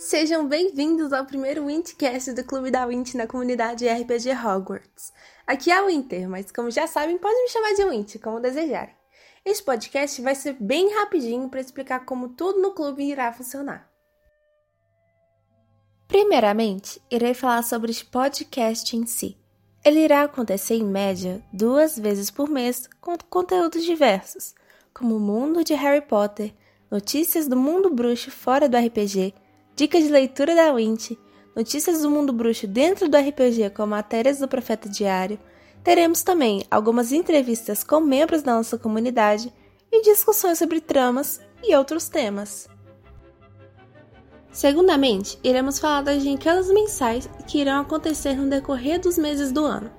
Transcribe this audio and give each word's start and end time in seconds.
Sejam 0.00 0.48
bem-vindos 0.48 1.12
ao 1.12 1.26
primeiro 1.26 1.66
Wintcast 1.66 2.32
do 2.32 2.42
Clube 2.42 2.70
da 2.70 2.86
Wint 2.86 3.12
na 3.16 3.26
comunidade 3.26 3.86
RPG 3.86 4.30
Hogwarts. 4.30 5.12
Aqui 5.46 5.70
é 5.70 5.74
a 5.76 5.84
Winter, 5.84 6.26
mas 6.26 6.50
como 6.50 6.70
já 6.70 6.86
sabem, 6.86 7.18
podem 7.18 7.42
me 7.42 7.50
chamar 7.50 7.74
de 7.74 7.84
Wint, 7.84 8.18
como 8.18 8.40
desejarem. 8.40 8.94
Este 9.44 9.62
podcast 9.62 10.22
vai 10.22 10.34
ser 10.34 10.56
bem 10.58 10.90
rapidinho 10.94 11.50
para 11.50 11.60
explicar 11.60 12.06
como 12.06 12.30
tudo 12.30 12.62
no 12.62 12.72
clube 12.72 13.04
irá 13.04 13.30
funcionar. 13.30 13.90
Primeiramente, 16.08 16.98
irei 17.10 17.34
falar 17.34 17.62
sobre 17.62 17.90
este 17.90 18.06
podcast 18.06 18.96
em 18.96 19.04
si. 19.04 19.36
Ele 19.84 20.00
irá 20.00 20.22
acontecer 20.22 20.76
em 20.76 20.84
média 20.84 21.44
duas 21.52 21.98
vezes 21.98 22.30
por 22.30 22.48
mês 22.48 22.88
com 23.02 23.18
conteúdos 23.28 23.84
diversos, 23.84 24.54
como 24.94 25.16
o 25.16 25.20
mundo 25.20 25.62
de 25.62 25.74
Harry 25.74 26.00
Potter, 26.00 26.54
notícias 26.90 27.46
do 27.46 27.54
mundo 27.54 27.90
bruxo 27.90 28.30
fora 28.30 28.66
do 28.66 28.78
RPG, 28.78 29.34
dicas 29.80 30.04
de 30.04 30.10
leitura 30.10 30.54
da 30.54 30.74
Wint, 30.74 31.18
notícias 31.56 32.02
do 32.02 32.10
mundo 32.10 32.34
bruxo 32.34 32.66
dentro 32.66 33.08
do 33.08 33.16
RPG 33.16 33.70
com 33.70 33.86
matérias 33.86 34.38
do 34.38 34.46
Profeta 34.46 34.90
Diário. 34.90 35.38
Teremos 35.82 36.22
também 36.22 36.66
algumas 36.70 37.12
entrevistas 37.12 37.82
com 37.82 37.98
membros 37.98 38.42
da 38.42 38.54
nossa 38.54 38.76
comunidade 38.76 39.50
e 39.90 40.02
discussões 40.02 40.58
sobre 40.58 40.82
tramas 40.82 41.40
e 41.62 41.74
outros 41.74 42.10
temas. 42.10 42.68
Segundamente, 44.52 45.38
iremos 45.42 45.78
falar 45.78 46.02
das 46.02 46.22
gincanas 46.22 46.70
mensais 46.70 47.26
que 47.48 47.58
irão 47.58 47.80
acontecer 47.80 48.34
no 48.34 48.50
decorrer 48.50 49.00
dos 49.00 49.16
meses 49.16 49.50
do 49.50 49.64
ano. 49.64 49.90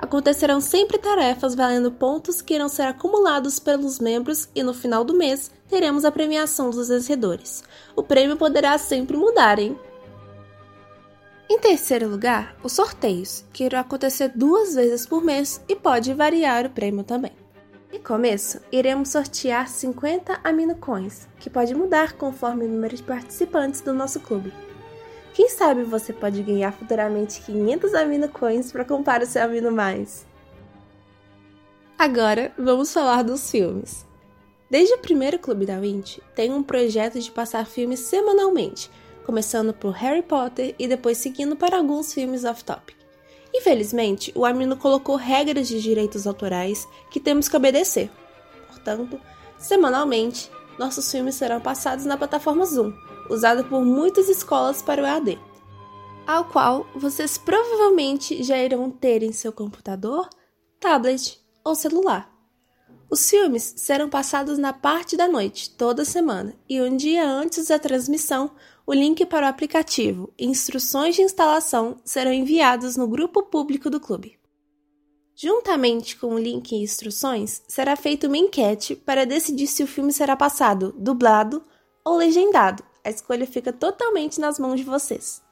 Acontecerão 0.00 0.62
sempre 0.62 0.96
tarefas 0.96 1.54
valendo 1.54 1.92
pontos 1.92 2.40
que 2.40 2.54
irão 2.54 2.70
ser 2.70 2.84
acumulados 2.84 3.58
pelos 3.58 3.98
membros 3.98 4.48
e 4.54 4.62
no 4.62 4.72
final 4.72 5.04
do 5.04 5.12
mês 5.12 5.50
teremos 5.68 6.06
a 6.06 6.10
premiação 6.10 6.70
dos 6.70 6.88
vencedores. 6.88 7.62
O 7.94 8.02
prêmio 8.02 8.34
poderá 8.38 8.78
sempre 8.78 9.18
mudar, 9.18 9.58
hein? 9.58 9.78
Em 11.50 11.58
terceiro 11.58 12.08
lugar, 12.08 12.56
os 12.62 12.72
sorteios, 12.72 13.44
que 13.52 13.64
irão 13.64 13.78
acontecer 13.78 14.32
duas 14.34 14.74
vezes 14.74 15.04
por 15.04 15.22
mês 15.22 15.62
e 15.68 15.76
pode 15.76 16.14
variar 16.14 16.64
o 16.64 16.70
prêmio 16.70 17.04
também. 17.04 17.32
De 17.92 17.98
começo, 17.98 18.58
iremos 18.72 19.10
sortear 19.10 19.68
50 19.68 20.40
Amino 20.42 20.76
Coins, 20.76 21.28
que 21.38 21.50
pode 21.50 21.74
mudar 21.74 22.14
conforme 22.14 22.64
o 22.64 22.68
número 22.68 22.96
de 22.96 23.02
participantes 23.02 23.82
do 23.82 23.92
nosso 23.92 24.18
clube. 24.20 24.50
Quem 25.32 25.48
sabe 25.48 25.84
você 25.84 26.12
pode 26.12 26.42
ganhar 26.42 26.72
futuramente 26.72 27.40
500 27.42 27.94
Amino 27.94 28.28
Coins 28.28 28.72
para 28.72 28.84
comprar 28.84 29.22
o 29.22 29.26
seu 29.26 29.42
Amino 29.42 29.70
Mais. 29.70 30.26
Agora, 31.96 32.52
vamos 32.58 32.92
falar 32.92 33.22
dos 33.22 33.50
filmes. 33.50 34.06
Desde 34.68 34.94
o 34.94 34.98
primeiro 34.98 35.38
Clube 35.38 35.66
da 35.66 35.78
Vinci, 35.78 36.22
tem 36.34 36.52
um 36.52 36.62
projeto 36.62 37.20
de 37.20 37.30
passar 37.30 37.66
filmes 37.66 38.00
semanalmente, 38.00 38.90
começando 39.24 39.72
por 39.72 39.90
Harry 39.92 40.22
Potter 40.22 40.74
e 40.78 40.88
depois 40.88 41.18
seguindo 41.18 41.56
para 41.56 41.76
alguns 41.76 42.12
filmes 42.12 42.44
off-topic. 42.44 42.96
Infelizmente, 43.52 44.32
o 44.34 44.44
Amino 44.44 44.76
colocou 44.76 45.16
regras 45.16 45.68
de 45.68 45.80
direitos 45.80 46.26
autorais 46.26 46.88
que 47.10 47.20
temos 47.20 47.48
que 47.48 47.56
obedecer. 47.56 48.10
Portanto, 48.68 49.20
semanalmente, 49.58 50.50
nossos 50.78 51.10
filmes 51.10 51.34
serão 51.34 51.60
passados 51.60 52.04
na 52.04 52.16
plataforma 52.16 52.64
Zoom, 52.64 52.92
usada 53.30 53.64
por 53.64 53.82
muitas 53.82 54.28
escolas 54.28 54.82
para 54.82 55.02
o 55.02 55.06
EAD, 55.06 55.38
ao 56.26 56.44
qual 56.44 56.86
vocês 56.94 57.38
provavelmente 57.38 58.42
já 58.42 58.58
irão 58.58 58.90
ter 58.90 59.22
em 59.22 59.32
seu 59.32 59.52
computador, 59.52 60.28
tablet 60.78 61.40
ou 61.64 61.74
celular. 61.74 62.30
Os 63.10 63.28
filmes 63.28 63.74
serão 63.76 64.08
passados 64.08 64.58
na 64.58 64.72
parte 64.72 65.16
da 65.16 65.26
noite, 65.26 65.70
toda 65.70 66.04
semana, 66.04 66.54
e 66.68 66.80
um 66.80 66.96
dia 66.96 67.28
antes 67.28 67.66
da 67.66 67.78
transmissão, 67.78 68.52
o 68.86 68.94
link 68.94 69.26
para 69.26 69.46
o 69.46 69.48
aplicativo 69.48 70.32
e 70.38 70.46
instruções 70.46 71.16
de 71.16 71.22
instalação 71.22 71.96
serão 72.04 72.32
enviados 72.32 72.96
no 72.96 73.08
grupo 73.08 73.42
público 73.42 73.90
do 73.90 73.98
clube. 73.98 74.38
Juntamente 75.34 76.16
com 76.16 76.34
o 76.34 76.38
link 76.38 76.70
e 76.70 76.82
instruções, 76.82 77.62
será 77.66 77.96
feita 77.96 78.26
uma 78.26 78.36
enquete 78.36 78.94
para 78.94 79.26
decidir 79.26 79.66
se 79.66 79.82
o 79.82 79.86
filme 79.86 80.12
será 80.12 80.36
passado 80.36 80.94
dublado 80.98 81.64
ou 82.04 82.16
legendado. 82.16 82.89
A 83.04 83.10
escolha 83.10 83.46
fica 83.46 83.72
totalmente 83.72 84.40
nas 84.40 84.58
mãos 84.58 84.76
de 84.76 84.84
vocês. 84.84 85.42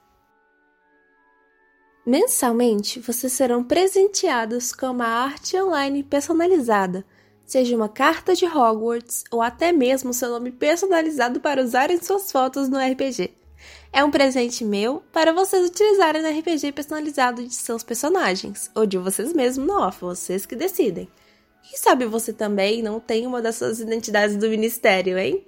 Mensalmente, 2.04 3.00
vocês 3.00 3.32
serão 3.32 3.62
presenteados 3.62 4.72
com 4.72 4.86
uma 4.86 5.06
arte 5.06 5.60
online 5.60 6.03
personalizada, 6.03 7.04
seja 7.44 7.76
uma 7.76 7.88
carta 7.88 8.34
de 8.34 8.47
Hogwarts 8.47 9.25
ou 9.31 9.42
até 9.42 9.72
mesmo 9.72 10.14
seu 10.14 10.31
nome 10.31 10.50
personalizado 10.50 11.38
para 11.41 11.62
usar 11.62 11.91
em 11.91 12.03
suas 12.03 12.32
fotos 12.32 12.69
no 12.69 12.78
RPG. 12.78 13.34
É 13.92 14.04
um 14.04 14.10
presente 14.10 14.65
meu 14.65 15.03
para 15.12 15.32
vocês 15.32 15.69
utilizarem 15.69 16.22
no 16.22 16.38
RPG 16.38 16.72
personalizado 16.72 17.42
de 17.42 17.54
seus 17.54 17.82
personagens, 17.82 18.70
ou 18.75 18.86
de 18.86 18.98
vocês 18.98 19.32
mesmos 19.32 19.66
no 19.66 19.80
off, 19.80 20.00
vocês 20.00 20.47
que 20.47 20.54
decidem. 20.54 21.09
Quem 21.62 21.76
sabe 21.78 22.06
você 22.06 22.32
também 22.32 22.82
não 22.82 23.00
tem 23.00 23.26
uma 23.26 23.42
das 23.42 23.56
suas 23.56 23.80
identidades 23.80 24.36
do 24.36 24.48
Ministério, 24.48 25.19
hein? 25.19 25.44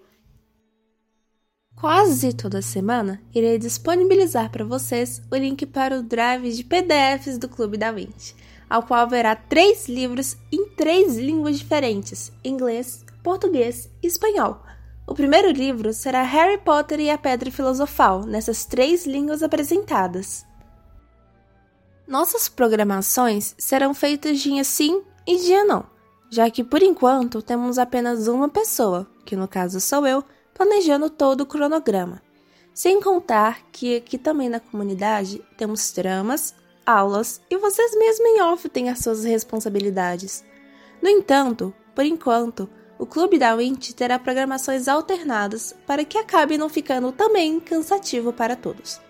Quase 1.80 2.34
toda 2.34 2.60
semana 2.60 3.22
irei 3.34 3.58
disponibilizar 3.58 4.50
para 4.50 4.64
vocês 4.64 5.22
o 5.30 5.36
link 5.36 5.64
para 5.64 5.98
o 5.98 6.02
drive 6.02 6.52
de 6.52 6.62
PDFs 6.62 7.38
do 7.38 7.48
Clube 7.48 7.78
da 7.78 7.90
Vinci 7.90 8.34
ao 8.70 8.84
qual 8.84 9.00
haverá 9.00 9.34
três 9.34 9.88
livros 9.88 10.36
em 10.52 10.68
três 10.70 11.18
línguas 11.18 11.58
diferentes: 11.58 12.32
inglês, 12.44 13.04
português 13.22 13.90
e 14.00 14.06
espanhol. 14.06 14.62
O 15.06 15.12
primeiro 15.12 15.50
livro 15.50 15.92
será 15.92 16.22
Harry 16.22 16.58
Potter 16.58 17.00
e 17.00 17.10
a 17.10 17.18
Pedra 17.18 17.50
Filosofal, 17.50 18.22
nessas 18.24 18.64
três 18.64 19.04
línguas 19.04 19.42
apresentadas. 19.42 20.46
Nossas 22.06 22.48
programações 22.48 23.56
serão 23.58 23.92
feitas 23.92 24.38
dia 24.38 24.62
sim 24.62 25.02
e 25.26 25.36
dia 25.38 25.64
não, 25.64 25.84
já 26.30 26.48
que 26.48 26.62
por 26.62 26.80
enquanto 26.80 27.42
temos 27.42 27.76
apenas 27.76 28.28
uma 28.28 28.48
pessoa, 28.48 29.10
que 29.24 29.34
no 29.34 29.48
caso 29.48 29.80
sou 29.80 30.06
eu, 30.06 30.24
planejando 30.60 31.08
todo 31.08 31.40
o 31.40 31.46
cronograma. 31.46 32.20
Sem 32.74 33.00
contar 33.00 33.62
que 33.72 33.96
aqui 33.96 34.18
também 34.18 34.50
na 34.50 34.60
comunidade 34.60 35.42
temos 35.56 35.90
tramas, 35.90 36.54
aulas 36.84 37.40
e 37.48 37.56
vocês 37.56 37.96
mesmos 37.96 38.28
em 38.28 38.42
off 38.42 38.68
têm 38.68 38.90
as 38.90 38.98
suas 38.98 39.24
responsabilidades. 39.24 40.44
No 41.00 41.08
entanto, 41.08 41.72
por 41.94 42.04
enquanto, 42.04 42.68
o 42.98 43.06
Clube 43.06 43.38
da 43.38 43.54
Wint 43.54 43.92
terá 43.92 44.18
programações 44.18 44.86
alternadas 44.86 45.74
para 45.86 46.04
que 46.04 46.18
acabe 46.18 46.58
não 46.58 46.68
ficando 46.68 47.10
também 47.10 47.58
cansativo 47.58 48.30
para 48.30 48.54
todos. 48.54 49.00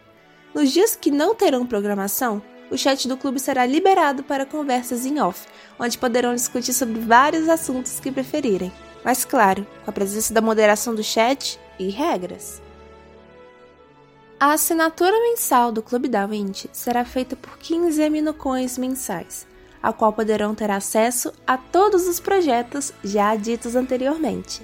Nos 0.54 0.70
dias 0.70 0.94
que 0.94 1.10
não 1.10 1.34
terão 1.34 1.66
programação, 1.66 2.40
o 2.70 2.78
chat 2.78 3.08
do 3.08 3.16
clube 3.16 3.40
será 3.40 3.66
liberado 3.66 4.22
para 4.22 4.46
conversas 4.46 5.04
em 5.04 5.20
off, 5.20 5.48
onde 5.80 5.98
poderão 5.98 6.32
discutir 6.32 6.72
sobre 6.72 7.00
vários 7.00 7.48
assuntos 7.48 7.98
que 7.98 8.12
preferirem, 8.12 8.72
mas 9.04 9.24
claro, 9.24 9.66
com 9.84 9.90
a 9.90 9.92
presença 9.92 10.32
da 10.32 10.40
moderação 10.40 10.94
do 10.94 11.02
chat 11.02 11.58
e 11.78 11.88
regras. 11.88 12.60
A 14.38 14.54
assinatura 14.54 15.12
mensal 15.20 15.70
do 15.70 15.82
Clube 15.82 16.08
da 16.08 16.24
Wind 16.24 16.64
será 16.72 17.04
feita 17.04 17.36
por 17.36 17.58
15 17.58 18.02
aminocoins 18.02 18.78
mensais, 18.78 19.46
a 19.82 19.92
qual 19.92 20.12
poderão 20.12 20.54
ter 20.54 20.70
acesso 20.70 21.32
a 21.46 21.58
todos 21.58 22.06
os 22.08 22.18
projetos 22.18 22.92
já 23.04 23.36
ditos 23.36 23.76
anteriormente. 23.76 24.62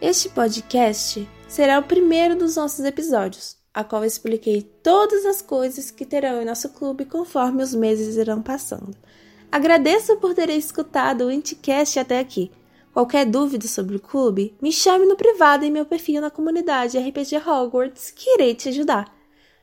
Este 0.00 0.28
podcast 0.28 1.26
será 1.48 1.78
o 1.78 1.82
primeiro 1.82 2.36
dos 2.36 2.56
nossos 2.56 2.84
episódios, 2.84 3.56
a 3.72 3.82
qual 3.82 4.04
expliquei 4.04 4.60
todas 4.60 5.24
as 5.24 5.40
coisas 5.40 5.90
que 5.90 6.04
terão 6.04 6.42
em 6.42 6.44
nosso 6.44 6.68
clube 6.70 7.06
conforme 7.06 7.62
os 7.62 7.74
meses 7.74 8.16
irão 8.16 8.42
passando. 8.42 8.94
Agradeço 9.54 10.16
por 10.16 10.34
terem 10.34 10.58
escutado 10.58 11.26
o 11.26 11.30
Inticast 11.30 12.00
até 12.00 12.18
aqui. 12.18 12.50
Qualquer 12.92 13.24
dúvida 13.24 13.68
sobre 13.68 13.94
o 13.94 14.00
clube, 14.00 14.52
me 14.60 14.72
chame 14.72 15.06
no 15.06 15.14
privado 15.14 15.64
em 15.64 15.70
meu 15.70 15.86
perfil 15.86 16.20
na 16.20 16.28
comunidade 16.28 16.98
RPG 16.98 17.36
Hogwarts 17.36 18.10
que 18.10 18.30
irei 18.30 18.56
te 18.56 18.70
ajudar. 18.70 19.14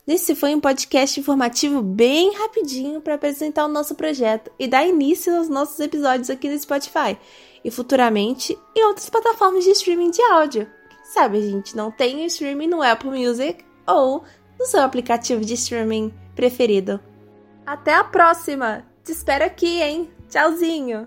Esse 0.07 0.33
foi 0.33 0.55
um 0.55 0.61
podcast 0.61 1.19
informativo 1.19 1.81
bem 1.81 2.33
rapidinho 2.35 3.01
para 3.01 3.15
apresentar 3.15 3.65
o 3.65 3.67
nosso 3.67 3.93
projeto 3.93 4.49
e 4.57 4.65
dar 4.65 4.87
início 4.87 5.35
aos 5.35 5.49
nossos 5.49 5.77
episódios 5.81 6.29
aqui 6.29 6.49
no 6.49 6.57
Spotify 6.57 7.17
e 7.61 7.69
futuramente 7.69 8.57
em 8.73 8.85
outras 8.85 9.09
plataformas 9.09 9.65
de 9.65 9.71
streaming 9.71 10.11
de 10.11 10.21
áudio. 10.21 10.69
Sabe, 11.03 11.37
a 11.37 11.41
gente 11.41 11.75
não 11.75 11.91
tem 11.91 12.25
streaming 12.27 12.67
no 12.67 12.81
Apple 12.81 13.09
Music 13.09 13.65
ou 13.85 14.23
no 14.57 14.65
seu 14.67 14.83
aplicativo 14.83 15.43
de 15.43 15.55
streaming 15.55 16.13
preferido. 16.33 16.97
Até 17.65 17.93
a 17.93 18.05
próxima! 18.05 18.89
Te 19.11 19.15
espero 19.15 19.43
aqui, 19.43 19.81
hein? 19.81 20.09
Tchauzinho! 20.29 21.05